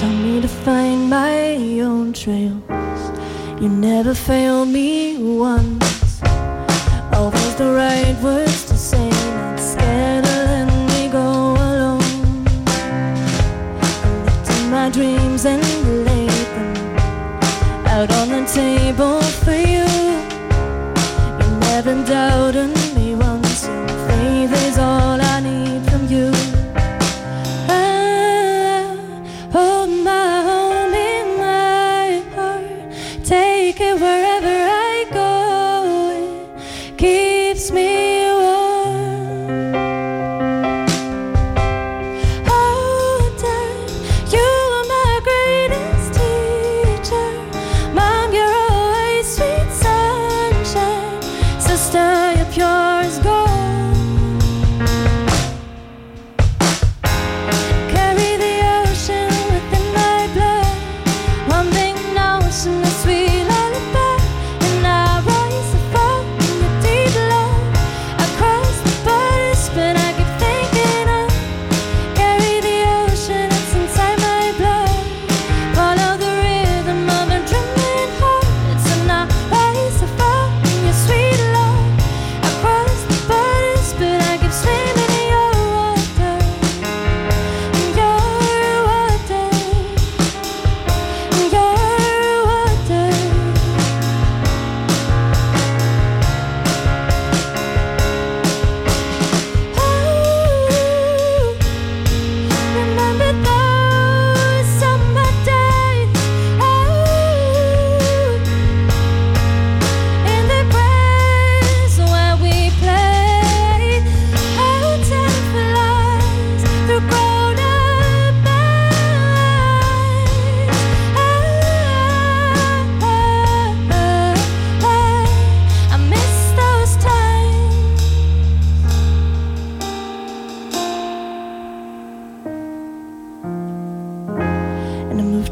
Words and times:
Tell 0.00 0.08
me 0.08 0.40
to 0.40 0.48
find 0.48 1.10
my 1.10 1.58
own 1.80 2.14
trails. 2.14 2.62
You 3.60 3.68
never 3.68 4.14
failed 4.14 4.68
me 4.68 5.18
once. 5.36 6.22
Always 7.12 7.54
the 7.56 7.70
right 7.76 8.16
words 8.22 8.64
to 8.70 8.78
say. 8.78 9.10
Not 9.10 9.60
scared 9.60 10.24
to 10.24 10.36
let 10.52 10.68
me 10.88 11.10
go 11.12 11.52
alone. 11.68 12.46
Collecting 14.46 14.70
my 14.70 14.88
dreams 14.88 15.44
and 15.44 15.62
lay 16.06 16.28
them 16.54 16.96
out 17.86 18.10
on 18.10 18.28
the 18.30 18.46
table 18.50 19.20
for 19.44 19.52
you. 19.52 19.84
You 21.40 21.48
never 21.68 21.94
doubted. 22.06 22.89
Make 33.70 33.80
it 33.82 34.00
wherever. 34.00 34.29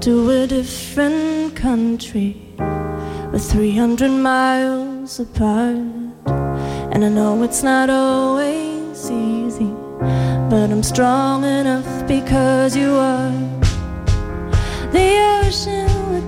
to 0.09 0.31
a 0.31 0.47
different 0.47 1.55
country. 1.55 2.35
We're 3.31 3.39
300 3.39 4.09
miles 4.09 5.21
apart. 5.21 5.77
And 6.93 7.05
I 7.05 7.11
know 7.11 7.43
it's 7.43 7.63
not 7.63 7.91
always 7.91 9.11
easy, 9.11 9.71
but 10.49 10.71
I'm 10.73 10.83
strong 10.83 11.45
enough 11.45 11.91
because 12.07 12.75
you 12.75 12.93
are 12.93 13.33
the 14.97 15.09
ocean 15.43 16.28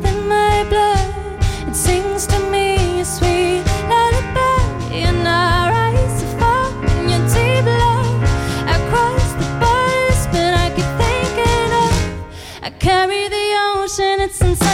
since 14.32 14.69